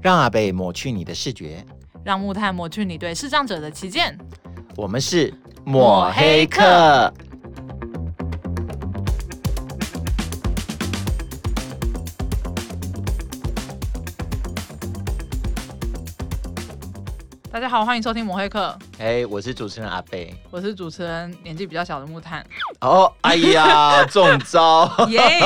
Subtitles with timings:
[0.00, 1.64] 让阿贝抹去你的视觉，
[2.04, 4.16] 让木炭抹去你对视障者的歧见。
[4.76, 5.34] 我们是
[5.64, 7.12] 抹黑客。
[17.50, 18.78] 大家好，欢迎收听抹黑客。
[18.98, 22.44] 哎，我是主持人阿贝，我是主持人年纪比较小的木炭。
[22.80, 24.90] 哦，哎呀，中招！
[25.08, 25.40] 耶！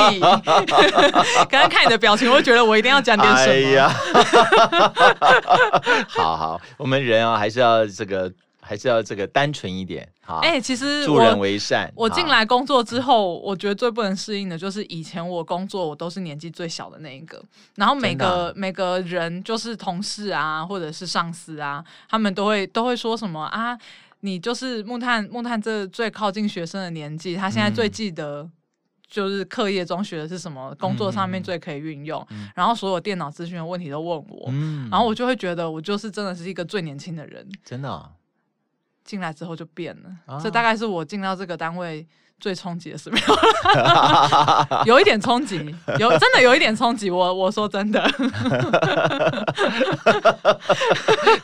[1.47, 3.51] 刚刚看你的表情，我就觉得我一定要讲点什么。
[3.51, 3.93] 哎呀，
[6.09, 8.31] 好好，我们人啊，还是要这个。
[8.65, 10.12] 还是要这个单纯一点，好。
[10.25, 11.91] 哎、欸，其实助人为善。
[11.95, 17.43] 我进来工作之后，我觉得最不能适应的就是以前我工作我都是年纪最小的那一个，
[17.75, 23.77] 然后每个、啊、每个人就是同事啊，或者是上司啊，他们都会都会说什么啊，
[24.21, 28.49] 你就是木炭木炭这最靠近学生的年纪，他现在最记得
[29.05, 38.09] 就是课业中学的是什么，嗯、工作上面最可以运用，嗯、然后所有电脑资讯的问题都问我，嗯、然后我就会觉得我就是真的是一个最年轻的人，真的、哦。
[39.03, 42.05] 进来之后就变了，啊、这大概是我进到这个单位
[42.39, 43.17] 最冲击的时候，
[44.85, 45.57] 有一点冲击，
[45.99, 47.09] 有真的有一点冲击。
[47.09, 48.03] 我我说真的，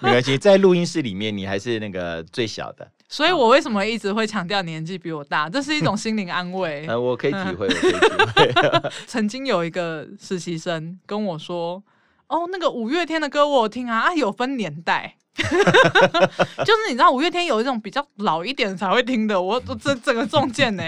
[0.02, 5.50] 没关系，在录音室里面你还是那个最小的， 所以我为什么一直会强调年纪比我大？
[5.50, 6.86] 这是一种心灵安慰。
[6.88, 7.88] 呃，我可以体会，我可
[8.46, 8.92] 以体会。
[9.08, 11.82] 曾经有一个实习生跟我说
[12.28, 15.16] ：“哦，那个五月天的歌我有听啊，啊，有分年代。”
[16.66, 20.84] 就是你知道五月天有一种比较老一点才会听的，我我这整个中箭呢。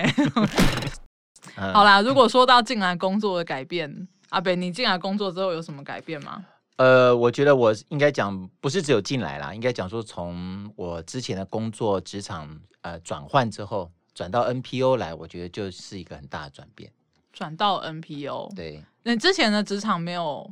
[1.55, 6.45] 好啦，如果说到进来工作的改变，阿北，你进来工作之后有什么改变吗？
[6.77, 12.49] 呃，我觉得我应该讲不是只有进来啦，应该讲说从我之前的工作职场
[12.81, 16.91] 呃转换之后，转到 NPO 来，我觉得就是一个很大的转变。
[17.33, 20.51] 转到 NPO，对，那之前的职场没有。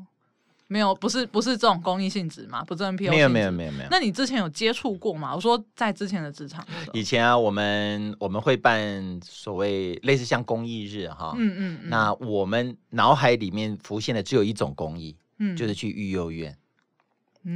[0.70, 2.64] 没有，不是不是这种公益性质嘛？
[2.64, 3.90] 不是 NPO 没有没有没有没有。
[3.90, 5.36] 那你之前有接触过吗？
[5.36, 6.66] 我说在之前的职场。
[6.94, 16.56] 以前啊，我们我们会办所谓类似像公益日哈，嗯嗯，嗯，那我们脑海里面浮现的只有一种公益，嗯，就是去育幼院。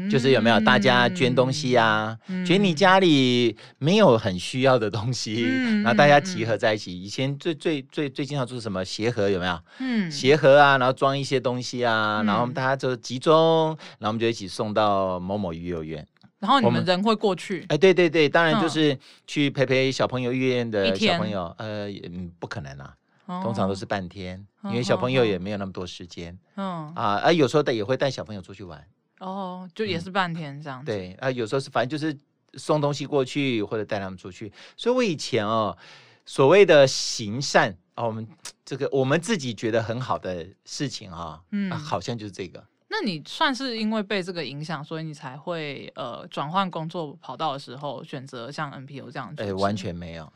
[0.09, 2.17] 就是有没有大家捐东西啊？
[2.27, 6.94] 嗯、捐你家里没有很需要的东西，嗯、然后大家集合在一起。
[6.94, 9.59] 嗯、以前最最最最经常做什么鞋盒有没有？
[9.79, 13.67] 嗯，鞋盒啊，然后装一些东西啊，嗯、然后我们大家就集中，
[13.99, 16.05] 然后我们就一起送到某某育幼院。
[16.39, 17.66] 然后你们人会过去？
[17.69, 21.53] 哎，对对对，当然就是去陪陪小朋友育幼院的小朋友。
[21.57, 22.93] 呃，嗯，不可能啊，
[23.27, 26.38] 哦、通常都是半天，因为小朋友也没有那么多时间。
[26.55, 28.81] 嗯啊，啊，有时候带也会带小朋友出去玩。
[29.23, 30.91] 哦，就也是半天这样子。
[30.91, 32.16] 嗯、对啊，有时候是反正就是
[32.56, 34.51] 送东西过去，或者带他们出去。
[34.75, 35.78] 所以我以前哦，
[36.25, 38.28] 所谓的行善啊，我们
[38.66, 42.63] 这个我们自己觉得很好的事情啊，嗯啊，好像就是这个。
[42.95, 49.33] 那你算是因为被这个影响，所以你才会呃转换工作跑道的时候选择像 NPO 这样？
[49.37, 50.31] 哎、欸，完全没有。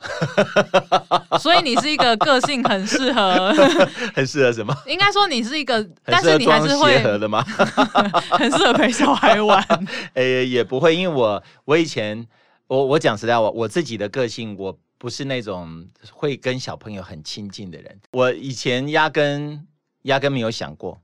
[1.39, 3.53] 所以你是一个个性很适合，
[4.15, 4.75] 很适合什么？
[4.89, 7.43] 应该说你是一个，但是你还是会合的吗？
[8.31, 9.63] 很适合陪小孩玩。
[10.15, 12.25] 哎、欸，也不会，因为我我以前
[12.65, 17.99] 我我讲实在话，我我自己的个性，我不是那种会跟小朋友很亲近的人。
[18.13, 19.67] 我以前压根
[20.03, 20.99] 压根没有想过。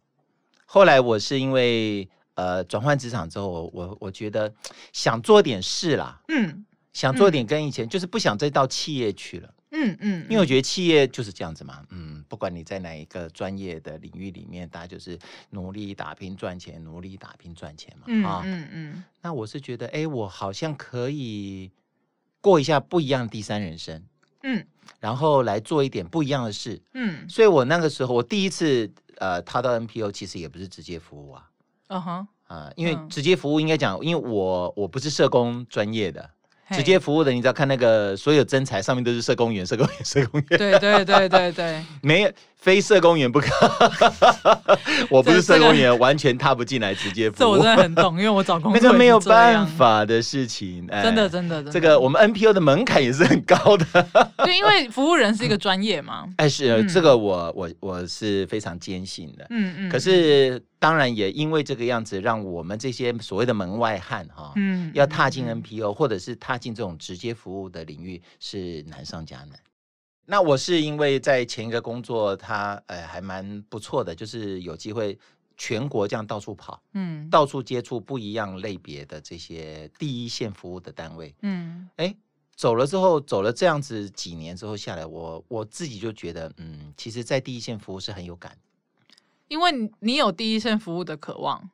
[0.73, 4.51] 后来我是因为呃转换职场之后，我我我觉得
[4.91, 15.15] 想做点事啦，嗯，想做点跟以前、嗯、就是不想再到企业去了，嗯嗯，嗯，因为我觉得企业就是这样子嘛，嗯，不管你在哪一个专业的领域里面，大家就是
[15.51, 21.71] 努力打拼赚钱，努力打拼赚钱嘛，嗯、啊，嗯嗯，那我是觉得，哎，我好像可以
[22.41, 24.03] 过一下不一样的第三人生，
[24.41, 24.65] 嗯，
[24.99, 28.91] 然后来做一点不一样的事，嗯，所以我那个时候我第一次。
[29.17, 31.43] 呃，他到 NPO 其实也不是直接服务啊，
[31.87, 36.29] 嗯哼，啊，因为直接服务应该讲，因为我我不是社工专业的。
[36.71, 40.57] 直接服务的，你只要看那个所有真材上面都是社工员、社工员、社工员。
[40.57, 42.31] 对对对对对， 没有
[42.63, 43.47] 非社工员不可。
[45.11, 47.39] 我不是社工员，完全踏不进来直接服务。
[47.39, 50.87] 这我真的很懂，因为我找工作 那个没有办法的事情。
[50.87, 53.85] 真的真的，这个 我们 NPO 的门槛也是很高的。
[54.37, 56.25] 对，因为服务人是一个专业嘛。
[56.37, 59.45] 哎，是这个我我我是非常坚信的。
[59.49, 59.89] 嗯嗯。
[59.89, 60.63] 可是。
[60.79, 69.51] 当然也因为这个样子，让我们这些所谓的门外汉哈，嗯，要踏进 NPO 或者是踏进这种直接服务的领域是难上加难。
[70.25, 75.17] 那我是因为在前一个工作，它呃还蛮不错的，就是有机会
[75.57, 82.15] 全国这样到处跑，嗯，到处接触不一样类别的这些第一线服务的单位，嗯，哎，
[82.55, 88.57] 走了之后，走了这样子几年之后下来，我我自己就觉得，嗯，其实，在第一线服务是很有感。
[89.49, 91.69] 因为你有第一线服务的渴望，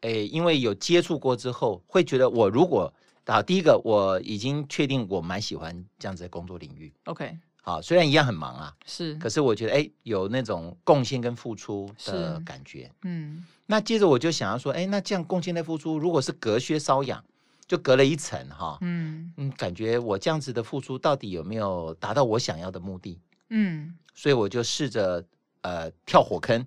[0.00, 2.92] 哎，因为有接触过之后，会觉得我如果
[3.26, 6.92] 啊，第一个我已经确定我蛮喜欢这样子的工作领域。
[7.04, 7.36] OK，
[7.68, 12.90] 好，虽然一样很忙啊，是，可是我觉得哎，有那种贡献跟付出的感觉。
[13.02, 17.22] 嗯，那接着我就想要说，哎，那这样贡献的付出，如果是隔靴搔痒，
[17.66, 18.78] 就隔了一层哈。
[18.80, 23.20] 嗯嗯，感觉我这样子的付出到底有没有达到我想要的目的？
[23.50, 25.22] 嗯，所以我就试着。
[25.62, 26.64] 呃，跳火坑，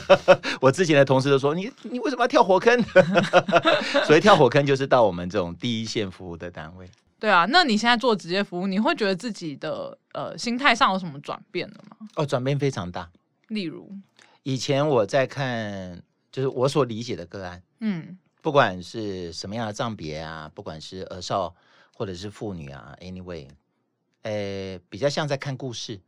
[0.58, 2.82] 我之前的同事都说你，你为什么要跳火坑？
[4.06, 6.88] 所以跳火坑就是到我们这种第一线服务的单位。
[7.22, 11.96] 对啊，那你现在做职业服务，你会觉得自己的呃心态上有什么转变了吗？
[12.16, 13.08] 哦，转变非常大。
[13.46, 13.88] 例如，
[14.42, 16.02] 以前我在看，
[16.32, 21.54] 就是我所理解的个案，嗯，不管是什么样的障别啊，不管是儿少
[21.94, 23.48] 或者是妇女啊，anyway，
[24.22, 26.00] 呃，比较像在看故事。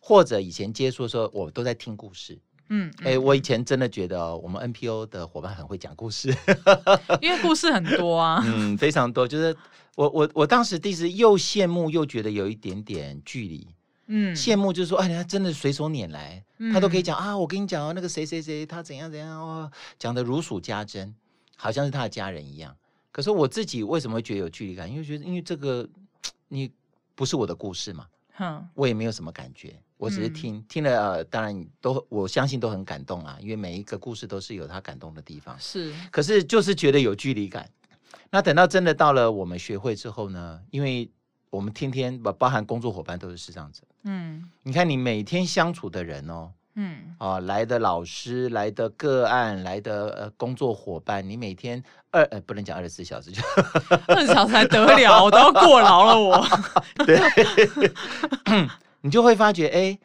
[0.00, 2.38] 或者以前接触的时候，我都在听故事。
[2.74, 6.34] 嗯，哎、欸，我以前真的觉得我们 NPO 的伙伴很会讲故事，
[7.20, 8.42] 因为故事很多啊。
[8.46, 9.28] 嗯，非常多。
[9.28, 9.54] 就是
[9.94, 13.68] 我我我当时第一次又羡慕又觉得有一点点距离。
[14.06, 16.42] 嗯，羡慕就是说，哎，他真的随手拈来，
[16.72, 17.36] 他都可以讲啊。
[17.36, 21.14] 我跟你讲哦，那个谁谁谁他怎样怎样哦，讲的如数家珍，
[21.56, 22.74] 好像是他的家人一样。
[23.10, 24.90] 可是我自己为什么会觉得有距离感？
[24.90, 25.86] 因为觉得因为这个
[26.48, 26.70] 你
[27.14, 28.06] 不是我的故事嘛。
[28.34, 29.78] 哼，我也没有什么感觉。
[30.02, 35.56] 我只是听、嗯、听了、呃，当然都我相信都很感动啊，因为每一个故事都是有他感动的地方。
[35.60, 37.70] 是，可是就是觉得有距离感。
[38.28, 40.60] 那等到真的到了我们学会之后呢？
[40.72, 41.08] 因为
[41.50, 43.82] 我们天天包包含工作伙伴都是视障者。
[44.02, 53.40] 嗯，你看你每天相处的人哦，嗯，啊来的老师，来的个案，来的呃工作伙伴，你每天二呃不能讲二十四小时，就
[54.08, 56.44] 二十小时还得了，我都要过劳了我。
[57.06, 57.20] 对。
[59.02, 59.98] 你就会发觉，哎，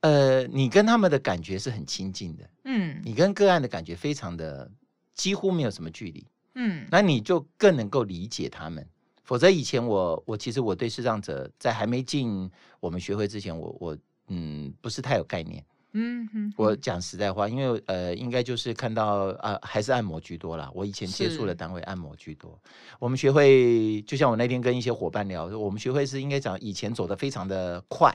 [0.00, 4.70] 呃，你跟他们的感觉是很亲近的，嗯，你跟个案的感觉非常的
[5.14, 8.86] 几乎没有什么距离，嗯，那你就更能够理解他们。
[9.24, 13.96] 否则以前我我其实我对视障者在还没进我们学会之前，我我
[14.28, 20.70] 嗯不是太有概念，嗯哼，我讲实在话，因为呃应该就是看到啊、呃、还是按摩居多啦。
[20.74, 22.60] 我以前接触的单位按摩居多。
[22.98, 28.12] 我们学会就像我那天跟一些伙伴聊，我们学会是应该讲以前走的非常的快。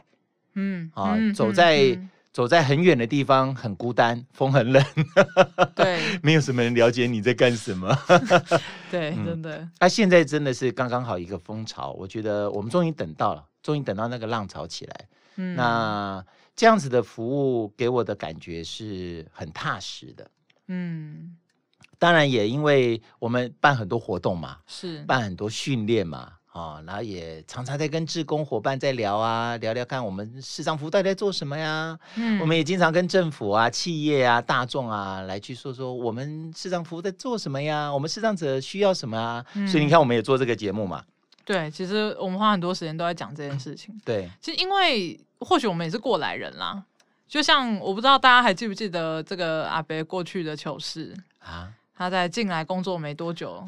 [0.59, 1.98] 嗯啊，走在、
[2.33, 4.83] 走在很远的地方，很孤单，风很冷，
[5.75, 7.95] 对， 没有什么人了解你在干什么，
[8.89, 9.59] 对，真的。
[9.80, 15.06] 那、啊、现在真的是刚刚好一个风潮，我觉得我们终于等到了，终于等到那个浪潮起来。
[15.36, 16.25] 嗯，那
[16.56, 20.30] 这样子的服务给我的感觉是很踏实的。
[20.68, 21.38] 嗯，
[22.00, 26.33] 当然也因为我们办很多活动嘛，是办很多训练嘛。
[26.57, 31.98] 哦，然后也常常在跟志工伙伴在聊啊，聊聊看我们视障服务到底在做什么呀？
[32.15, 37.94] 嗯，我们也经常跟政府啊、企业啊、大众啊来去说说我们视障服务在做什么呀？
[37.94, 39.45] 我们视障者需要什么啊？
[39.54, 41.04] 嗯，所以你看，我们也做这个节目嘛。
[41.45, 43.95] 对，其实我们花很多时间都在讲这件事情。
[44.04, 46.83] 对，其实因为或许我们也是过来人啦，
[47.27, 51.71] 就像我不知道大家还记不记得这个阿伯过去的糗事啊。
[51.97, 53.63] 他在进来工作没多久，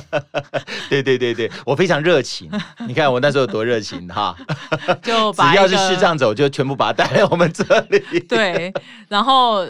[0.88, 2.50] 对对对对，我非常热情。
[2.88, 4.34] 你看我那时候有多热情哈，
[5.02, 8.00] 就只要是视障者，我就全部把他带来我们这里。
[8.26, 8.72] 对，
[9.08, 9.66] 然后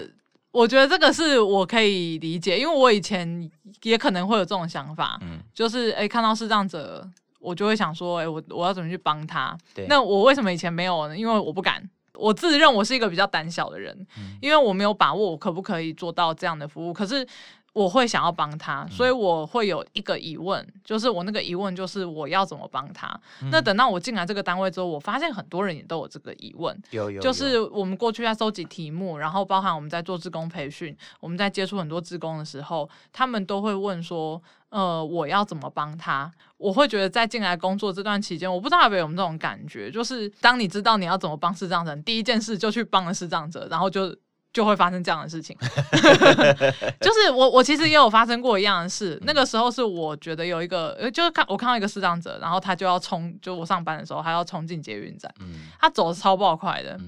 [0.52, 3.50] 我觉得这个是我可以理解，因为我以前
[3.82, 7.04] 也可能会有这种想法，嗯，就是哎看到视障者，
[7.40, 9.58] 我就会想说，哎我我要怎么去帮他？
[9.74, 11.18] 对，那我为什么以前没有呢？
[11.18, 11.82] 因为我不敢，
[12.14, 17.26] 我自认我是一个比较胆小的人，嗯，因为我没有把握我可不可以做到这样的服务，可是。
[17.72, 23.08] 我会想要帮他，所以我会有一个疑问，嗯、就是我那个疑问就是我要怎么帮他？
[23.40, 36.30] 嗯、那等到我进来这个单位之后，我发现很多人也都有这个疑问，有有，有，就是我们过去在收集题目，然后包含我们在做志工培训，我们在接触很多志工的时候，他们都会问说，呃，我要怎么帮他？
[36.58, 44.14] 我会觉得在进来工作这段期间，我不知道有没有这种感觉，就是当你知道你要怎么帮视障者，第一件事就去帮了视障者，然后就。
[44.52, 45.56] 就会发生这样的事情，
[47.00, 49.18] 就是我我其实也有发生过一样的事。
[49.22, 55.32] 那个时候是我觉得有一个，就是看我看到一个视障者，然后他就要冲，就我上班的时候，他要冲进捷运站，
[55.80, 57.00] 他走的超爆快的。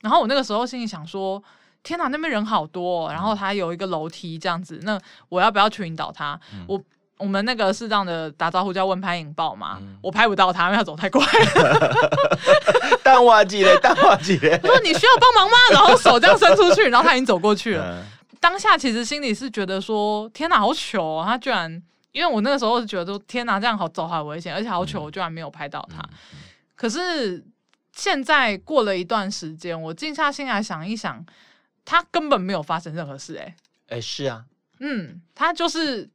[0.00, 1.42] 然后我那个时候心里想说：
[1.82, 6.38] 天哪，那边人好多哦，然后他有一个楼梯这样子，那我要不要去引导他？
[6.66, 6.82] 我。
[7.18, 12.18] 我们那个适当的打招呼叫问拍引爆嘛，嗯、我拍不到他，因为他走太快了。
[13.02, 14.58] 淡化剂嘞，淡化剂嘞。
[14.62, 15.56] 我说你需要帮忙吗？
[15.72, 17.84] 然后手这样伸出去，然后他已经走过去了。
[17.84, 18.04] 嗯、
[18.38, 21.24] 当下其实心里是觉得说，天哪，好糗哦！
[21.26, 21.82] 他居然，
[22.12, 26.02] 因为我那个时候是觉得说，天哪，这样好走好危险，而且好糗，我居然没有拍到他。
[26.76, 27.44] 可是
[27.96, 31.24] 现在过了一段时间，我静下心来想一想，
[31.84, 34.44] 他根本没有发生任何事、欸，哎，哎，是啊。
[34.80, 36.08] 嗯，他就是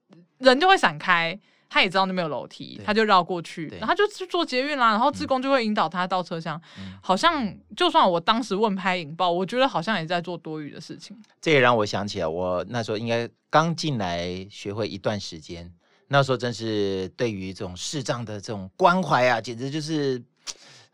[0.43, 1.39] 人就会闪开。
[1.69, 4.91] 他也知道那边有楼梯，他就绕过去，然后他就去坐捷运啦。
[4.91, 11.17] 然后志工就会引导他到车厢，嗯、好像就算我当时问拍引爆，我觉得好像也在做多余的事情。
[11.41, 15.67] 这也让我想起来，我那时候应该刚进来学会一段时间，
[16.09, 20.21] 那时候真是对于这种视障的这种关怀啊，简直就是。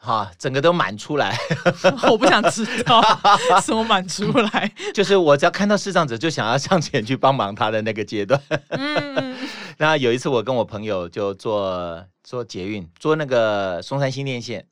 [0.02, 1.38] 哈，整个都满出来，
[2.10, 3.02] 我不想知道
[3.62, 8.42] 什么满出来，就是我只要看到视障者，就想要上前去帮忙他的那个阶段。
[8.70, 9.36] 嗯，
[9.78, 14.66] 那有一次我跟我朋友就坐坐捷运，坐那个松山新店线，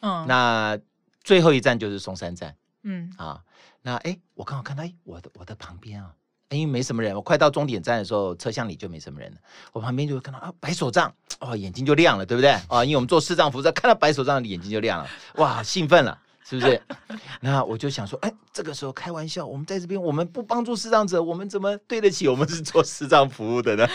[0.00, 0.76] 嗯，那
[1.22, 3.12] 最后一站就是松山站，嗯。
[3.16, 3.40] 啊，
[3.82, 6.10] 那哎，我刚好看到哎，我的我的旁边啊。
[6.52, 9.38] 因为没什么人，我快到终点站的时候，车厢里就没什么人了。
[9.72, 12.50] 我旁边就会看到啊，白手杖，哦，眼睛就亮了，对不对？
[12.68, 16.80] 啊，因为我们做视障服务，看到白手杖，眼睛就亮了，哇，兴奋了，是不是？
[17.40, 23.88] 那我就想说，哎，这个时候开玩笑，我们在这边，我们不帮助视障者，我们怎么对得起我们是做视障服务的呢？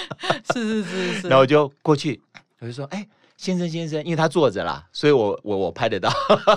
[0.54, 1.28] 是是是是。
[1.28, 2.22] 然后 我就过去，
[2.60, 6.10] 我就说，哎，先生先生，因为他坐着啦，所以我我我拍得到。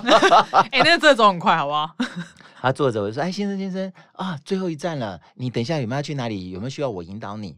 [0.73, 1.95] 哎，那个这走很快，好不好？
[2.61, 6.50] 他坐着，我说：“哎，先生，先生啊，最后一站了，你等一下有没有要去哪里？
[6.50, 7.57] 有没有需要我引导你？”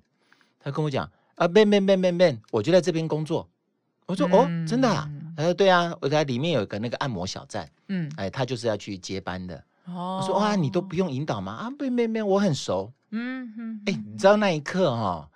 [0.63, 3.49] 他跟我讲：“啊，没没没没没，我就在这边工作。”
[4.07, 9.57] 我说：“哦，真的啊？”他说：“对啊，我在里面有个那个按摩小站，嗯，哎，他就是要去接班的。”
[9.87, 12.93] 哦，我说：“哇，你都不用引导吗？”啊，没没没，我很熟。
[13.11, 15.29] 嗯哼，哎，你知道那一刻哈，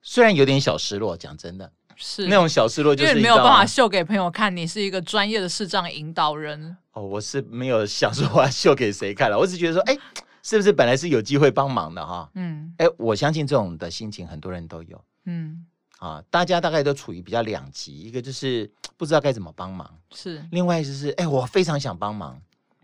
[0.00, 1.72] 虽然有点小失落，讲真的。
[1.98, 6.76] 是那种小失落，就是没有办法秀给朋友看，你是一个专业的视障引导人。
[6.92, 9.98] 哦，我是没有想说我要秀给谁看了，我只觉得说，哎，
[10.42, 12.30] 是不是本来是有机会帮忙的哈？
[12.34, 15.04] 嗯，哎，我相信这种的心情很多人都有。
[15.24, 15.66] 嗯，
[15.98, 22.40] 啊，大家大概都处于比较两极，一个就是不知道该怎么帮忙，是；另外就是，哎，我非常想帮忙。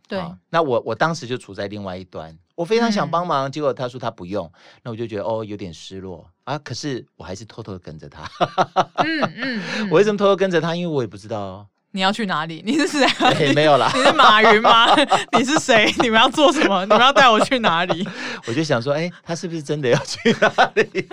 [0.07, 4.51] 对，那我我当时就处在另外一端，我非常想帮忙，嗯、结果他说他不用，
[4.83, 6.59] 那我就觉得哦有点失落啊。
[6.59, 8.23] 可是我还是偷偷的跟着他。
[8.97, 10.75] 嗯 嗯，嗯我为什么偷偷跟着他？
[10.77, 13.05] 因为我也不知道你要去哪里， 你是谁？
[13.07, 14.95] 欸、没有啦，你是马云吗？
[15.39, 15.93] 你是谁？
[16.01, 16.83] 你们要做什么？
[16.85, 18.07] 你们要带我去哪里？
[18.47, 21.09] 我就想说，哎、欸，他是不是真的要去哪里？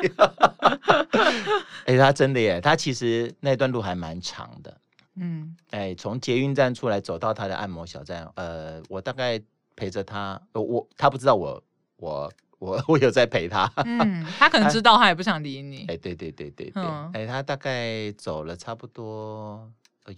[1.86, 4.76] 哎、欸，他真的耶，他其实那段路还蛮长的。
[5.18, 9.40] 嗯，哎，从捷运站出来走到他的按摩小站，呃，我大概
[9.82, 11.64] 陪着他，我他不知道我
[11.98, 19.68] 我我 我有在陪他，嗯， 他可能知道，他也不想理你，哎，对对对对对，嗯、哎，他大概走了差不多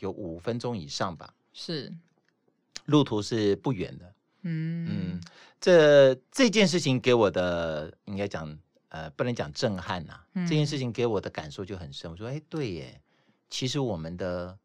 [0.01, 1.89] 有五分钟以上吧，是，
[2.87, 5.21] 路途是不远的，嗯嗯，
[5.61, 13.01] 这这件事情给我的应该讲，呃，不能讲震撼呐、啊，嗯、这件事情给我的感受就很深，我说，哎，对耶，
[13.49, 14.57] 其实我们的。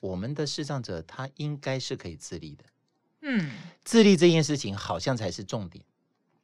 [0.00, 2.64] 我们的视障者，他应该是可以自立的。
[3.26, 3.50] 嗯，
[3.84, 5.82] 自立这件事情好像才是重点，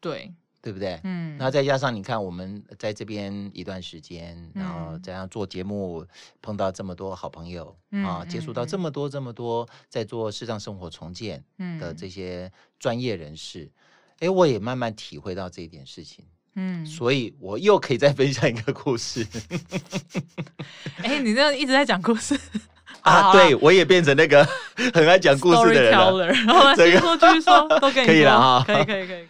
[0.00, 0.32] 对，
[0.62, 0.99] 对不对？
[1.04, 6.06] 嗯，那再加上你看，我们在这边一段时间，嗯、然后这样做节目，
[6.40, 11.44] 碰到这么多好朋友、嗯、啊，接触到这么多这么多在做视障生活重建
[11.78, 13.70] 的这些专业人士，
[14.20, 16.25] 哎、嗯，我也慢慢体会到这一点事情。
[16.56, 19.25] 嗯，所以我又可以再分享一个故事。
[20.99, 22.37] 哎，你这样一直在讲故事。
[23.02, 24.47] 啊，对，我也变成那个
[24.92, 26.26] 很爱讲故事的人了。
[26.26, 28.07] 然后继续说，继续说，都可以。
[28.07, 29.26] 可以了哈，可以，可以，可以。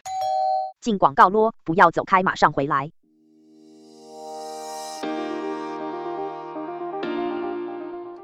[0.81, 2.91] 进广告咯，不要走开，马上回来。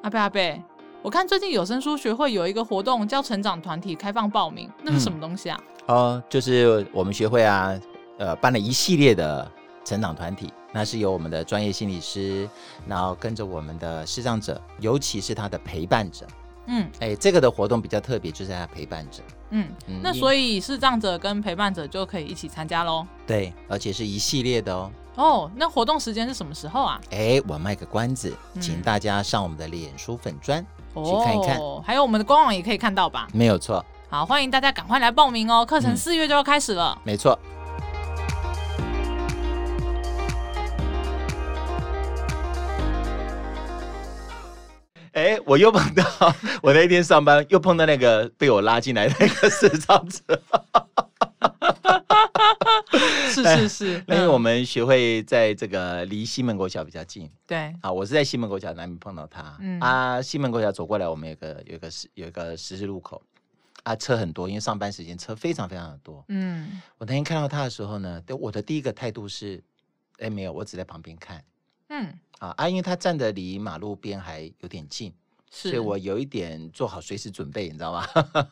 [0.02, 0.62] 阿贝阿贝，
[1.02, 5.60] 我看最近有声书学会有一个活动叫成长团体开放报名，那是什么东西啊？
[5.86, 7.72] 哦，就是我们学会啊，
[8.18, 9.50] 呃，办了一系列的
[9.84, 10.52] 成长团体。
[10.76, 12.46] 那是由我们的专业心理师，
[12.86, 16.26] 然后跟着我们的视障者，尤其是他的陪伴者。
[16.66, 19.22] 嗯，哎，这个的活动比较特别，就是他陪伴者。
[19.48, 23.06] 嗯，嗯，那所以视障者跟陪伴者就可以一起参加喽。
[23.26, 24.90] 对，而且是一系列的哦。
[25.14, 27.00] 哦，那活动时间是什么时候啊？
[27.10, 30.62] 哎，我卖个关子，请大家上我们的脸书粉砖、
[30.94, 33.26] 嗯、去看一看，哦，还有我们的官网也可以看到吧？
[33.32, 33.82] 没有错。
[34.10, 36.92] 好，欢迎大家赶快来报名哦，课程四月就要开始了。
[36.96, 37.38] 嗯、没错。
[45.16, 46.04] 哎，我又碰到
[46.62, 50.42] 我那天上班又碰到那个被我拉进来的那个视障者，
[53.30, 57.74] 是是是，那因为我们学会在这个离西门国小比较近，对。
[57.80, 59.80] 啊，我是在西门国小那边碰到他，嗯。
[59.80, 63.22] 啊，西门国小走过来，我们有个有个十有一个十字路口，
[63.84, 69.64] 啊，车很多，因为上班时间车非常非常的多，嗯，我那天看到他的时候呢，我的第一个态度是，
[70.18, 71.42] 哎，没有，我只在旁边看。
[71.88, 75.12] 嗯啊啊，因为他站的离马路边还有点近，
[75.50, 75.70] 是。
[75.70, 78.06] 所以我有一点做好随时准备，你知道吗？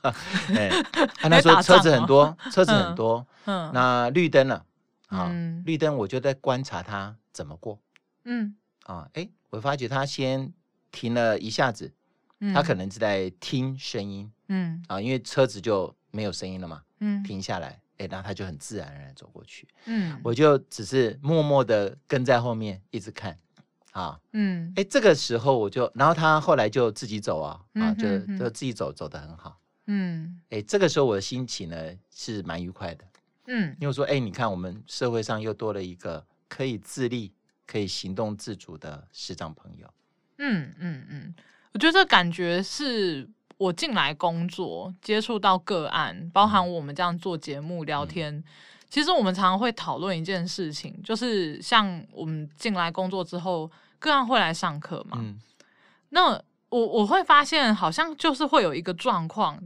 [0.57, 0.71] 哎，
[1.21, 4.65] 他说车子很多，车子很多，嗯，那绿灯了，
[5.09, 7.79] 啊，嗯绿灯我就在观察他怎么过
[8.25, 8.55] 嗯。
[8.85, 10.53] 啊，哎，我发觉他先
[10.91, 11.93] 停了一下子，
[12.41, 14.83] 嗯，他可能是在听声音嗯。
[14.89, 17.23] 啊，因为车子就没有声音了嘛，嗯。
[17.23, 20.19] 停下来，哎，那他就很自然而然走过去，嗯。
[20.25, 23.39] 我就只是默默的跟在后面一直看
[23.95, 29.57] 啊，嗯哎，这个时候我就，然后他后来就自己走啊，啊，就嗯哼哼就自己走，走得很好。
[29.87, 31.77] 嗯哎，这个时候我的心情呢
[32.11, 33.05] 是蛮愉快的，
[33.47, 37.33] 嗯因为说，哎，你看我们社会上又多了一个可以自立、
[37.67, 39.89] 可以行动自主的视障朋友。
[40.39, 41.35] 嗯嗯嗯，
[41.73, 48.43] 我觉得这感觉是我进来工作接触到个案，包含我们这样做节目聊天。
[48.91, 53.69] 其实我们常常会讨论一件事情，就是像我们进来工作之后，
[54.05, 55.19] 个案会来上课嘛。
[55.21, 55.41] 嗯
[56.11, 56.31] 那
[56.69, 59.61] 我我会发现，好像就是会有一个状况，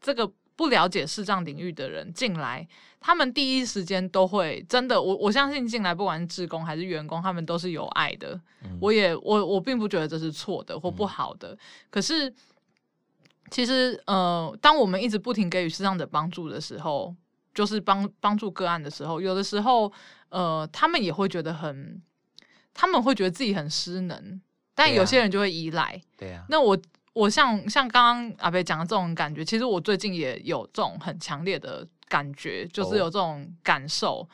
[0.00, 2.66] 这个不了解视障领域的人进来，
[2.98, 8.40] 他们第一时间都会真的，我我相信进来不管是职工还是员工，他们都是有爱的。
[8.64, 11.56] 嗯我也我我并不觉得这是错的或不好的，
[11.88, 12.32] 可是
[13.50, 17.14] 其实呃，当我们一直不停给予视障的帮助的时候，
[17.54, 19.92] 就是帮帮助个案的时候，有的时候
[20.30, 22.02] 呃，他们也会觉得很，
[22.74, 24.40] 他们会觉得自己很失能，
[24.74, 26.00] 但有些人就会依赖。
[26.16, 26.78] 对呀、那我
[27.12, 34.28] 我像像刚刚阿北讲的这种感觉，其实我最近也有这种很强烈的感觉，就是有这种感受。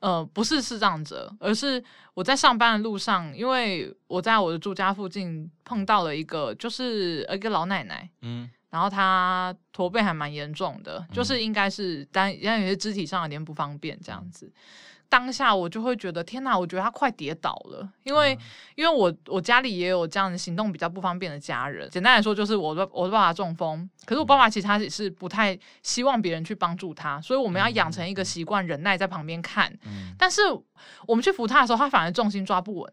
[0.00, 1.80] 呃，不是视障者，而是
[2.14, 14.52] 我在上班的路上，因为我在我的住家附近碰到了一个，就是一个老奶奶，嗯然后她驼背还蛮严重的，就是应该是但，因为有些肢体上有点不方便这样子。
[15.12, 18.38] 当下我就会觉得天哪，我觉得他快跌倒了，因为、
[18.76, 21.86] 因为我我家里也有这样行动比较不方便的家人。
[21.90, 29.70] 简单来说，就是我的我的爸爸中风，可是我爸爸其实他也是不太希望别人去帮助他，所以我们要养成一个习惯，忍耐在旁边看。
[29.84, 30.40] 嗯但是
[31.06, 32.92] 我们去扶他的时候，他反而重心抓不稳。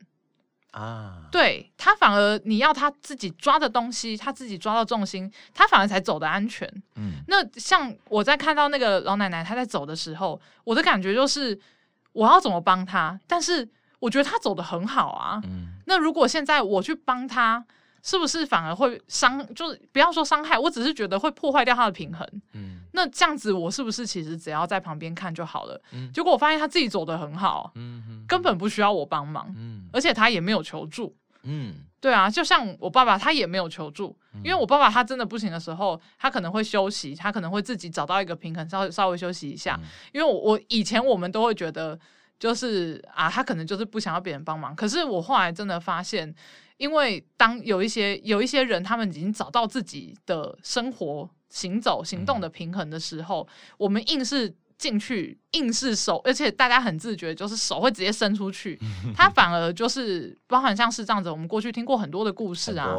[0.72, 6.68] 啊，对他反而你要他自己抓的东西，他自己抓到重心，他反而才走得安全。
[6.96, 11.60] 嗯那像我在看到那个老奶奶她在走的时候，我的感觉就是
[12.20, 13.18] 我要怎么帮他？
[13.26, 13.68] 但是
[14.00, 15.40] 我觉得他走的很好啊。
[15.46, 17.66] 嗯那如果现在我去帮他，
[18.04, 19.44] 是不是反而会伤？
[19.56, 22.28] 就是不要说伤害，我只是觉得会破坏掉他的平衡。
[22.54, 25.82] 嗯那这样子，我是不是其实只要在旁边看就好了？
[25.94, 31.16] 嗯结果我发现他自己走的很好，嗯嗯根本不需要我帮忙，嗯而且他也没有求助。
[31.44, 39.78] 嗯对啊，就像我爸爸，他也没有求助，因为我爸爸他真的不行的时候，他可能会休息，他可能会自己找到一个平衡，稍稍微休息一下。
[39.82, 42.00] 嗯因为我我以前我们都会觉得，
[42.40, 44.76] 就是啊，他可能就是不想要别人帮忙。
[44.76, 46.34] 可是我后来真的发现，
[46.78, 54.56] 因为当有一些有一些人，他们已经找到自己的生活行走行动的平衡的时候，我们硬是。
[54.80, 58.80] 进去硬是手，而且大家很自觉，就是手会直接伸出去，
[59.14, 62.96] 他反而就是包含像是这样子，我们过去听过很多的故事啊，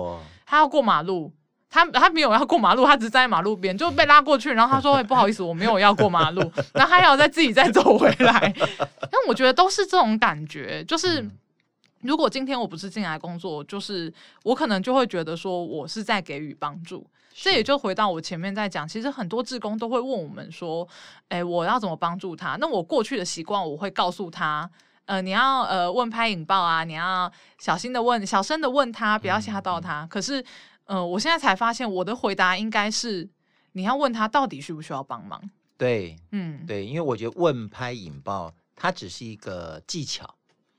[0.47, 1.33] 他要过马路，
[1.71, 6.41] 他他没有要过马路，他只是站在马路边就被拉过去，然后他说：“哎，不好意思，我没有要过马路。
[6.75, 8.55] ”然后他要再自己再走回来。
[9.01, 11.27] 但我觉得都是这种感觉，就是
[12.03, 14.13] 如果今天我不是进来工作，就是
[14.43, 17.07] 我可能就会觉得说我是在给予帮助。
[17.33, 20.87] 这也就回到我前面在讲，其实很多志工都会问我们说
[21.29, 24.71] ：“哎，我要怎么帮助他？”那我过去的习惯，我会告诉他。
[25.07, 30.07] 呃，你要呃问拍引爆啊，你要小心的问，小声的问他，不要吓到他。
[30.07, 30.45] 可是，
[30.85, 33.29] 呃，我现在才发现，我的回答应该是
[33.73, 35.41] 你要问他到底需不需要帮忙。
[35.77, 40.33] 对嗯，对，因为我觉得问拍引爆，它只是一个技巧，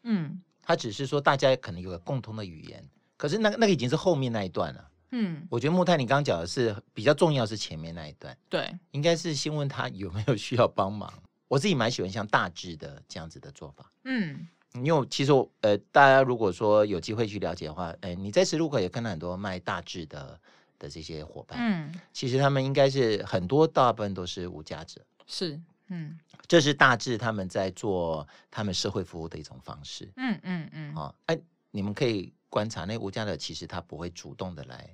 [0.04, 2.88] 嗯它只是说大家可能有个共通的语言，
[3.18, 4.91] 可是那个那个已经是后面那一段了。
[5.12, 11.12] 嗯，我觉得木太你刚刚讲的是比较重要，是前面那一段，对，应该是先问他有没有需要帮忙。
[11.48, 13.92] 我自己蛮喜欢像大致的这样子的做法。
[14.06, 20.40] 嗯因为其实我呃，大家如果说有机会去了解的话，哎，你在十路口也看到很多卖大致的
[20.80, 31.14] 的这些伙伴，嗯，其实他们应该是很多大部分都是无家者，是，嗯这是大致他们在做他们社会服务的一种方式嗯嗯嗯，啊。
[31.26, 31.38] 哎，
[31.72, 34.90] 你们可以观察那无家者，其实他不会主动的来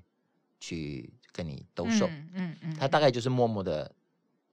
[0.60, 3.92] 去跟你兜售，嗯嗯嗯，他大概就是默默的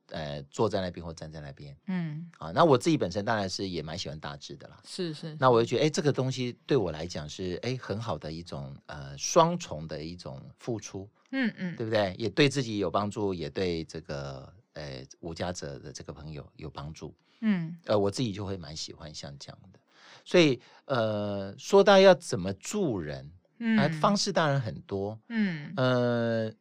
[0.08, 2.50] 呃坐在那边或站在那边嗯啊。
[2.52, 4.80] 那我自己本身当然是也蛮喜欢大致的啦。
[4.84, 12.14] 是是，那我就觉得，哎，这个东西对我来讲是哎很好的一种呃双重的一种付出，嗯嗯对不对？
[12.18, 17.14] 也对自己有帮助，也对这个呃无家者的这个朋友有帮助。
[17.40, 19.78] 嗯呃，我自己就会蛮喜欢像这样的。
[20.24, 25.18] 所以呃，说到要怎么助人，嗯，啊，方式当然很多。
[25.28, 26.52] 嗯呃，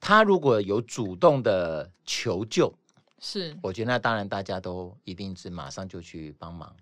[0.00, 2.72] 他如果有主动的求救，
[3.18, 6.74] 是，我觉得那当然大家都一定是马上就去帮忙。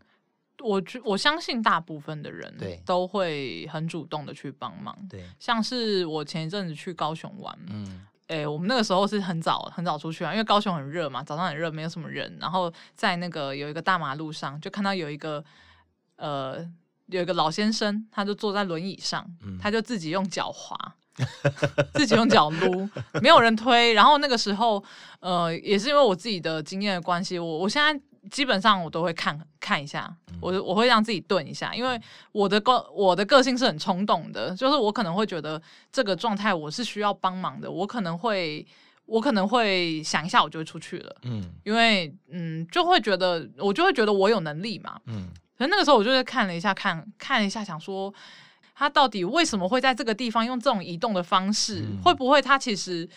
[0.60, 4.96] 我觉我相信大部分的人对都会很主动的去帮忙。
[5.08, 12.34] 对，像是我前一阵子去高雄玩，嗯，哎、欸，我们那个时候是很早很早出去啊，因为高雄很热嘛，早上很热，没有什么人。
[12.40, 15.44] 然后在那个有一个大马路上，就看到有一个
[16.16, 16.66] 呃
[17.06, 20.76] 有一个老先生，他就坐在轮椅上，嗯、他就自己用脚滑。
[21.94, 22.86] 自己用脚撸，
[23.22, 23.94] 没有人推。
[23.94, 24.84] 然后那个时候，
[25.20, 27.98] 呃，也是因为我自己的经验的关系，我我现在
[28.30, 31.98] 基本上我都会看看一下，我我会让自己顿一下，因为
[32.32, 38.66] 我的个我的个性是很冲动的，就是我可能会觉得这个状态我是需要帮忙的，我可能会
[39.06, 41.16] 我可能会想一下，我就会出去了。
[41.22, 45.00] 嗯，因为嗯，就会觉得我就会觉得我有能力嘛。
[45.06, 48.12] 嗯，可是那个时候我就是看了一下，看看了一下，想说。
[48.78, 51.86] 他到底为什么会在这个地方用这种移动的方式？
[51.88, 53.08] 嗯、会不会他其实，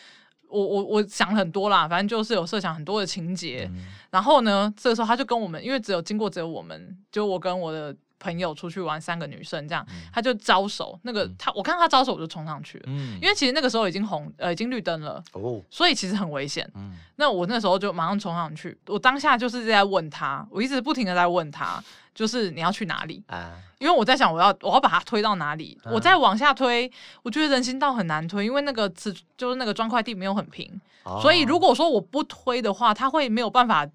[0.48, 3.70] 我我我想很多啦，反正就是有设想很多的情节。
[3.74, 10.98] 嗯、然后呢，这个时候他就跟我们，因为只有经过只有我们，就我跟我的朋友出去玩，三个女生这样，嗯、他就招手。
[11.04, 12.86] 那个他，我看他招手，我就冲上去了。
[12.88, 15.22] 嗯、因为其实那个时候已经红，呃，已经绿灯了。
[15.34, 16.66] 哦，所以其实很危险。
[16.76, 18.78] 嗯、那我那时候就马上冲上去。
[18.88, 21.84] 我当下就是在问他，我一直不停的在问他。
[22.20, 23.54] 就是你要去哪里啊？
[23.78, 25.80] 因为我在想，我要我要把它推到哪里？
[25.86, 26.92] 啊、我再往下推，
[27.24, 30.70] 我觉得人行道很难推，因为那个瓷就是那个砖块地没有很平，
[31.06, 33.88] 哦、所以如果说我不推的话，它会没有办法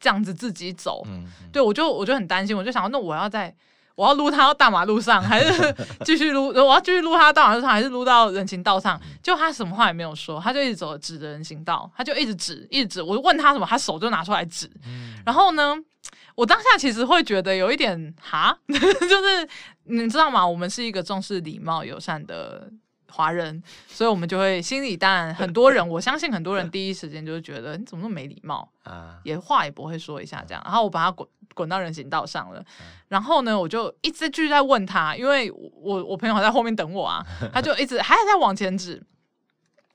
[0.00, 1.04] 这样子自己走。
[1.06, 3.54] 嗯嗯、对，我就我就很担心，我就想，那我要在
[3.94, 5.72] 我要撸它到大马路上， 还是
[6.04, 6.48] 继续撸？
[6.48, 9.00] 我要继续撸它到大马路上，还是撸到人行道上？
[9.22, 13.02] 就他什么话也没有说，他就一直走指着人行道，他就一直指，一直指。
[13.02, 14.68] 我问他什么，他手就拿出来指。
[14.84, 15.76] 嗯、然后呢？
[16.38, 19.48] 我当下其实会觉得有一点哈， 就是
[19.86, 20.46] 你知道吗？
[20.46, 22.70] 我们是一个重视礼貌友善的
[23.08, 30.62] 华人，所以我们就会心里当然很多人，我相信很多人第一时间就是觉得你怎么那么没礼貌啊，也话也不会说一下这样。
[30.64, 32.64] 然后我把他滚滚到人行道上了，
[33.08, 37.20] 然后呢，我就一直继续在问他，因为我我朋友还在后面等我啊，
[37.52, 39.02] 他就一直还在往前指。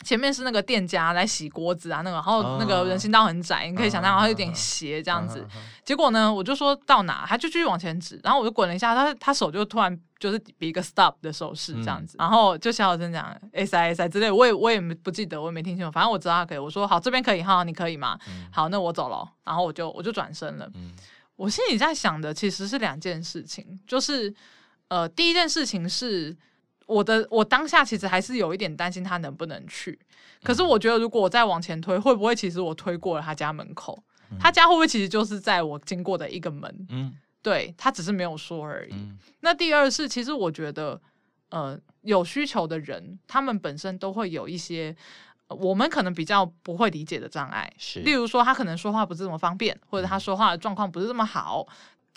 [0.03, 5.45] 前面是那个店家来洗锅子啊，那个，然后那个人行道很窄，你可以想象，然后有点斜这样子。
[5.85, 16.57] 结果呢，我就说到哪，他就继续往前指，然后我就滚了一下，他他手就突然就是比一个 stop 的手势这样子，然后就小小声讲 S I S I 之类，我也我也不记得，我也没听清楚，反正我知道他可以。
[16.57, 18.19] 我说好，这边可以哈，你可以吗？
[18.51, 20.69] 好，那我走了，然后我就我就转身了。
[21.37, 24.33] 我心里在想的其实是两件事情，就是
[24.89, 26.35] 呃，第一件事情是。
[26.85, 29.97] 我的我当下其实还是有一点担心他能不能去，
[30.43, 34.03] 可是我觉得如果我再往前推，会不会其实我推过了他家门口？
[34.31, 36.87] 嗯、他家会不会其实就是在我经过的一个门？
[36.89, 38.93] 嗯，对，他只是没有说而已。
[38.93, 40.99] 嗯、那第二是，其实我觉得，
[41.49, 44.95] 呃，有需求的人，他们本身都会有一些、
[45.47, 51.67] 呃、我们可能比较不会理解的障碍，是，例如说他可能说话不是这么方便，或者他说话的状况不是这么好。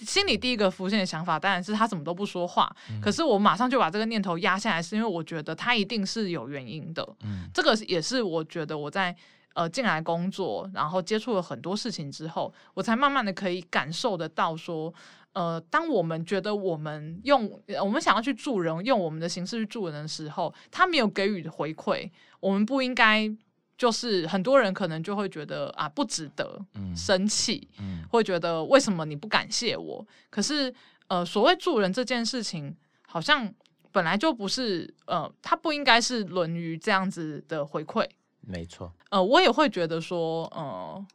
[0.04, 7.02] 心里第一个浮现的想法当然是他怎么都不说话，嗯、可是我马上就把这个念头压下来，是因为我觉得他一定是有原因的。
[7.22, 9.16] 嗯，这个也是我觉得我在
[9.54, 14.92] 呃进来工作，然后接触了很多事情之后，我才慢慢的可以感受得到说，
[15.32, 17.50] 呃，当我们觉得我们用
[17.82, 23.34] 我们想要去助人，用我们的形式去助人的时候，他没有给予回馈，我们不应该。
[23.76, 26.58] 就是很多人可能就会觉得啊不值得，
[26.96, 30.06] 生气，嗯嗯、会觉得为什么你不感谢我？
[30.30, 30.74] 可是
[31.08, 32.74] 呃，所谓助人这件事情，
[33.06, 33.52] 好像
[33.92, 38.08] 本来就不是呃，它不应该是沦于这样子的回馈。
[38.40, 41.06] 没错，呃，我也会觉得说，呃，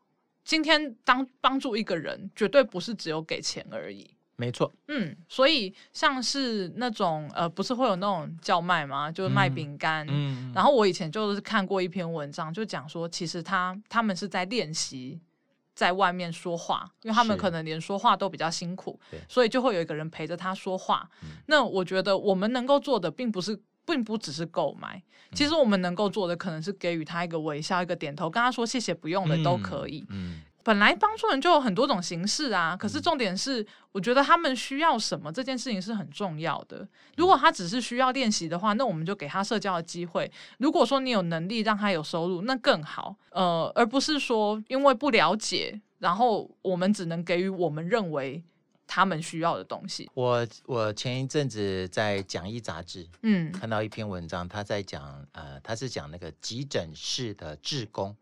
[0.44, 4.10] 今天当帮助一个人，绝对不是只有给钱而已。
[4.42, 9.12] 没错，嗯，所以像是那种呃，不是会有那种叫卖吗？
[9.12, 15.22] 就是卖饼干，嗯，嗯，然后我以前就是看过一篇文章，就讲说，其实他他们是在练习
[15.76, 21.08] 在外面说话，因为他们可能连说话都比较辛苦，所以就会有一个人陪着他说话。
[21.46, 30.34] 那我觉得我们能够做的，并不是，并不只是购买，其实我们能够做的，可能是给予他一个微笑，一个点头，跟他说谢谢，不用的都可以，嗯。
[30.34, 36.88] 嗯本来帮助人就有很多种形式啊，可是重点是，我觉得他们需要什么这件事情是很重要的。
[37.16, 40.32] 如果他只是需要练习的话，那我们就给他社交的机会。
[40.60, 43.16] 如果说你有能力让他有收入，那更好。
[43.32, 48.44] 呃，而不是说因为不了解，然后我们只能给予我们认为
[48.86, 50.10] 他们需要的东西。
[50.14, 58.16] 我我前一阵子在讲义杂志，嗯，看到一篇文章，他在讲，呃，他是讲那个急诊室的志工，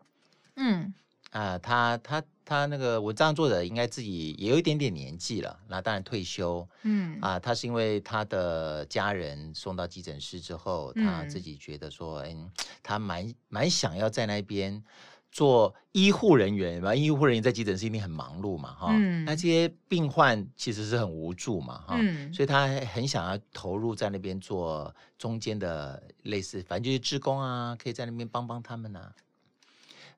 [0.56, 0.94] 嗯。
[1.30, 7.16] 啊、呃，他他他那个文章作者应该自己也有一点点年纪了，那当然退休，嗯。
[7.20, 12.50] 啊、呃，他是因为他的家人送到急诊室之后，他自己觉得说，嗯，
[12.82, 14.82] 他蛮蛮想要在那边
[15.30, 29.12] 做医护人员嘛，医护人员在急诊室一定很忙碌嘛，哈、嗯，那这些病患其实是很无助嘛，哈、嗯，所以他很想要投入在那边做中间的类似，反正就是职工啊，可以在那边帮帮他们啊。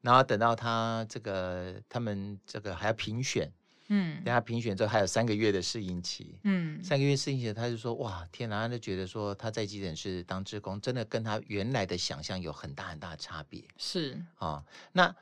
[0.03, 3.51] 然后等到他这个，他们这个还要评选，
[3.89, 14.15] 嗯，等他评选之后还有三个月的适应期，嗯，三个月适应期，他就说哇，天哪，他就觉得说他在急诊室当志工，真的跟他原来的想象有很大很大的差别，是。
[14.35, 15.15] 啊、哦，那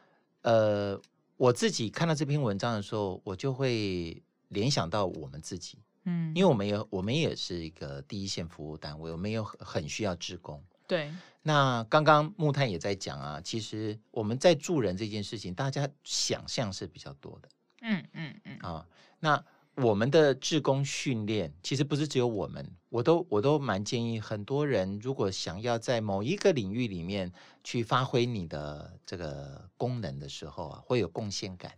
[0.43, 1.01] 呃，
[1.37, 11.13] 我自己看到这篇文章的时候，我就会联想到我们自己，嗯，因为我们也我们也是一个第一线服务单位，我们也很需要职工，对。
[11.43, 17.49] 那刚刚木炭也在讲啊，其实我们在助人这件事情，大家想象是比较多的，
[17.81, 18.87] 嗯嗯嗯啊，
[19.21, 19.43] 那
[19.77, 27.33] 我们的志工训练，其实不是只有我们，我都我都蛮建议很多人，如果想要在某一个领域里面
[27.65, 31.73] 去发挥你的这个功能的时候啊，会有贡献感。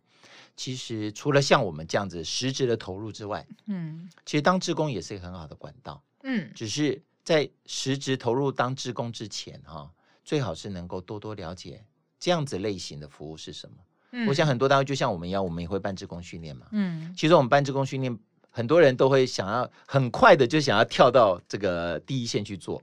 [0.56, 7.00] 其实除了像我们这样子实质的投入之外，嗯，其实当志工也是一个很好的管道，嗯，只是。
[7.24, 9.90] 在实质投入当志工之前，哈，
[10.24, 11.84] 最好是能够多多了解
[12.18, 13.76] 这样子类型的服务是什么。
[14.12, 16.66] 嗯，我想很多单位就像我们一样，我们也会办志工训练嘛。
[16.72, 18.18] 嗯，其实我们办志工训练，
[18.50, 22.82] 很多人都会想要很快的就想要跳到这个第一线去做。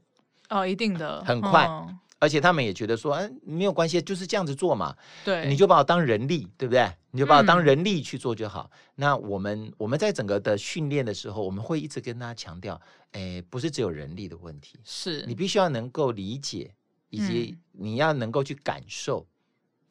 [0.50, 1.66] 哦，一定的，很快。
[1.66, 4.96] 哦而且他们也觉得说，哎，没有关系，就是这样子做嘛。
[5.24, 6.92] 对，你就把我当人力，对不对？
[7.12, 8.70] 你就把我当人力去做就好。
[8.74, 12.80] 嗯、那我们我们在整个的训练的时候，我们会一直跟大家强调，
[13.14, 16.76] 哎，不是只有人力的问题，是你必须要能够理解，
[17.10, 19.26] 以及你要能够去感受，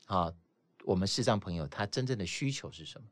[0.09, 0.33] 嗯、啊，
[0.85, 3.07] 我们视障朋友他真正的需求是什么？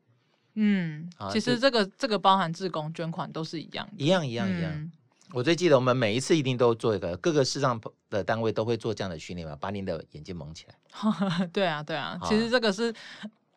[0.59, 4.71] 嗯，啊、其实这个这个包含自工捐款都是一样，一样一样一样。
[4.73, 4.93] 嗯
[5.37, 11.47] 我最记得，我们每一次一定都做一个，各个视障的单位都会做这样的训练嘛，把你的眼睛蒙起来。
[11.53, 12.91] 对啊，对啊，其实这个是，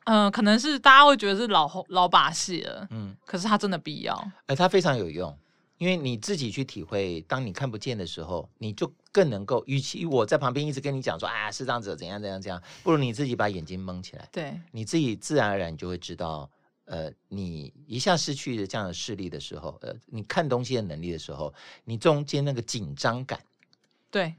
[0.04, 4.13] 嗯、呃，可能是大家会觉得是老老把戏了，嗯，可是它真的必要。
[4.48, 5.34] 哎，它非常有用，
[5.78, 16.50] 因为你自己去体会，当你看不见的时候，你就更能够，与其我在旁边一直跟你讲说，啊，视障者怎样怎样怎样，不如你自己把眼睛蒙起来，对，你自己自然而然就会知道。
[16.89, 23.39] 呃，你一下失去了这样的视力的时候，呃，你看东西的能力的时候，你中间那个紧张感，
[24.10, 24.34] 对，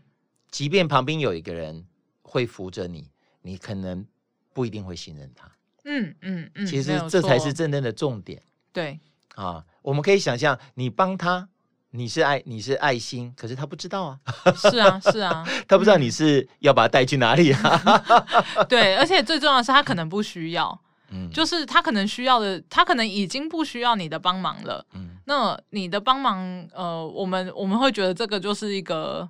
[0.51, 1.87] 即便旁边有一个人
[2.23, 3.09] 会扶着你，
[3.41, 4.05] 你可能
[4.53, 5.49] 不一定会信任他。
[5.85, 8.43] 嗯嗯嗯，其实这才是真正的重点。
[8.73, 8.99] 对
[9.37, 11.49] 啊，我们可以想象，你帮他，
[11.91, 14.21] 你是爱，你是爱心，可是他不知道啊。
[14.57, 18.05] 是啊，是啊，他不知道你是要把他带去哪里啊。
[18.69, 20.83] 对，而且最重要的是，他可能不需要。
[21.11, 24.85] 嗯，就是他可能需要的，他可能已经不需要你的帮忙了。
[24.95, 26.39] 嗯，那你的帮忙，
[26.73, 29.29] 呃，我们我们会觉得这个就是一个，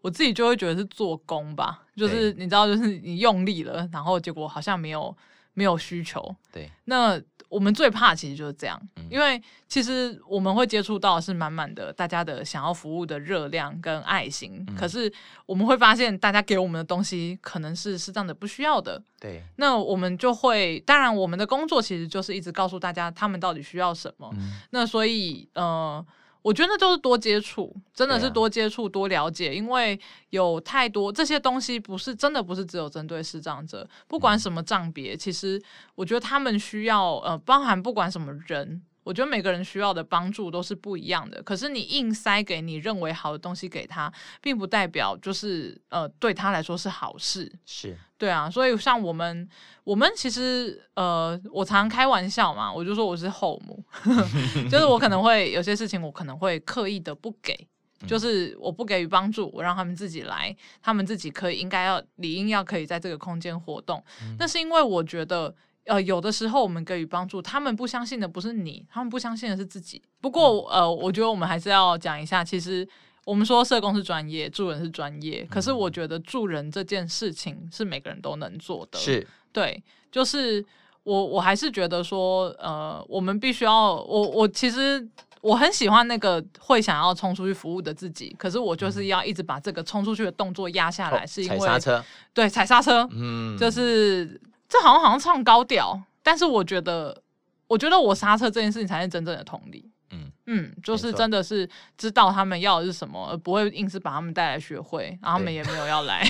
[0.00, 5.16] 我自己就会觉得是做工吧，就是你知道，就是你用力了，然后结果好像没有
[5.54, 6.34] 没有需求。
[6.52, 7.20] 对，那。
[7.50, 15.12] 我们最怕其实就是这样，因为其实我们会接触到的是满满的大家的想要服务的热量跟爱心，可是
[15.44, 19.02] 我们会发现大家给我们的东西可能是适当的不需要的。
[19.18, 24.32] 对，那我们就会，当然我们的工作其实就是一直告诉大家他们到底需要什么。
[24.70, 26.06] 那所以，呃。
[26.42, 29.98] 我觉得就是多接触，真的是多接触、多了解，因为
[30.30, 35.60] 有太多这些东西不是真的不是只有针对视障者，不管什么障别，其实
[35.94, 38.82] 我觉得他们需要呃，包含不管什么人。
[39.10, 47.50] 我觉得每个人需要的帮助都是不一样的，可是你硬塞给你认为好的东西给他，并不代表就是呃对他来说是好事。
[47.66, 49.48] 是对啊，所以像我们，
[49.82, 53.82] 我们其实呃，我常常开玩笑嘛，我就说我是后母，
[54.70, 57.66] 就是我可能会有些事情我可能会刻意的不给，
[58.06, 64.00] 就是我不给予帮助，我让他们自己来，他们自己可以应该要理应要可以在这个空间活动，
[64.38, 65.52] 那是因为我觉得。
[65.86, 70.00] 呃，有的时候我们给予帮助，他们不相信的不是你，他们不相信的是自己。
[70.20, 72.86] 不过，嗯、呃，我觉得我们还是要讲一下，其实
[73.24, 78.98] 我们说社工是专业，助人是专业，嗯、可是我觉得助人这件事情是每个人都能做的。
[78.98, 80.64] 是，对，就是
[81.02, 85.04] 我我还是觉得说，呃，我们必须要，我我其实
[85.40, 94.40] 我很喜欢那个会想要冲出去服务的自己，可是我就是要一直把这个冲出去的动作压下来，是因为踩刹车，对，踩刹车，嗯，就是。
[94.70, 97.20] 这好像好像唱高调，但是我觉得，
[97.66, 99.90] 我觉得我刹车这件事情才是真正的同理。
[100.12, 106.24] 嗯嗯，就是真的是知道他们要的是什么，而不会硬是把他们带来学会，然后他们也没有要来。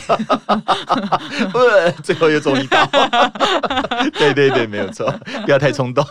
[2.03, 2.87] 最后又中一刀。
[4.13, 5.11] 对对对，没有错，
[5.45, 6.05] 不要太冲动。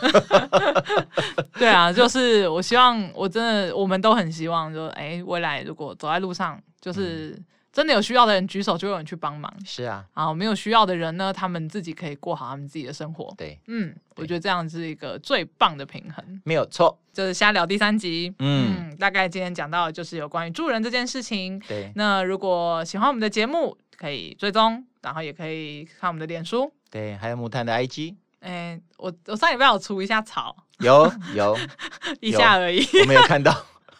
[1.59, 7.39] 对啊，就是我希望，我真的，我们都很希望，就哎，未来如果走在路上，就是。
[7.71, 9.53] 真的有需要的人举手，就有人去帮忙。
[9.65, 13.33] 是啊，好，没有需要的人呢，他们自己可以过好他们自己的生活。
[13.37, 16.41] 对，嗯，我觉得这样是一个最棒的平衡。
[16.43, 16.97] 没有错。
[17.13, 21.59] 就是瞎聊第三集，嗯，嗯，大概今天讲到的就是有关于助人这件事情。
[21.67, 26.71] 对，那如果喜欢我们的节目，可以追踪，然后也可以看我们的脸书。
[26.89, 28.15] 对，还有木炭的 IG。
[28.39, 31.57] 哎，我我上礼拜有除一下草，有有
[32.21, 33.53] 一下而已，我没有看到。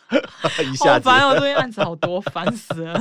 [0.64, 1.38] 一下子，好烦哦！
[1.40, 3.00] 最近案子好多，烦死了。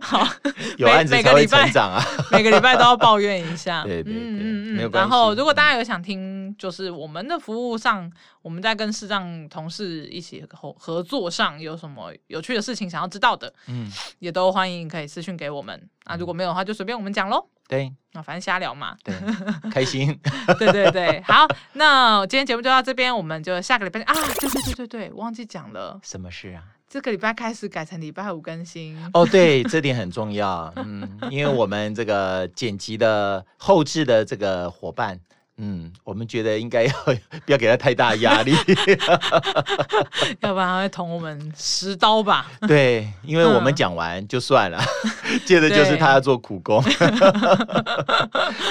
[0.00, 0.26] 好，
[0.78, 2.02] 有案子才会成长啊。
[2.30, 3.82] 每个礼拜都要抱怨一下。
[3.88, 5.08] 对对对，嗯嗯没有关系。
[5.08, 8.10] 然后，如果大家有想听，就是我们的服务上，
[8.42, 15.88] 我们在跟视障同事一起合合作上有什么有趣的事情想要知道的，嗯，也都欢迎可以私讯给我们。
[16.04, 17.44] 啊，如果没有的话，就随便我们讲喽。
[17.70, 19.14] 对，那反正瞎聊嘛，对，
[19.70, 20.18] 开心。
[20.58, 26.64] 对对对，好，那今天节目就到这边，我们就下个礼拜啊，对对对对对，忘记讲了，什么事啊？
[26.88, 35.20] 这个礼拜开始改成礼拜五更新哦，对，这点很重要，嗯，因为我们这个剪辑的后置的这个伙伴。
[35.62, 36.92] 嗯，我们觉得应该要
[37.44, 38.52] 不要给他太大压力，
[40.40, 42.50] 要不然他会捅我们十刀吧？
[42.66, 44.82] 对，因为我们讲完就算了，
[45.30, 46.82] 嗯、 接着就是他要做苦工，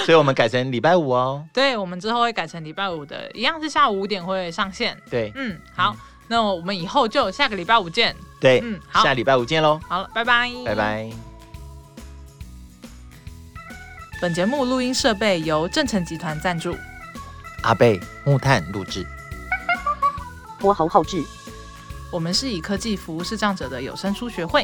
[0.04, 1.44] 所以我们改成礼拜五哦。
[1.52, 4.96] 对，我们之后会改成礼拜五的，一样是下午五点会上线。
[5.08, 5.94] 对，嗯，好，
[6.26, 8.14] 那我们以后就下个礼拜五见。
[8.40, 9.78] 对，嗯，好，下礼拜五见喽。
[9.88, 11.29] 好了，拜拜，拜拜。
[14.20, 16.76] 本节目录音设备由正成集团赞助，
[17.62, 19.06] 阿贝木炭录制，
[20.60, 21.24] 我侯后制。
[22.12, 24.62] 我们是以科技服务视障者的有声书学会。